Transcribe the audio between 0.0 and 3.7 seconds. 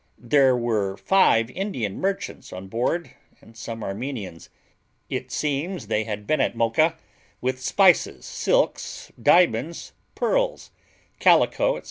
There were five Indian merchants on board, and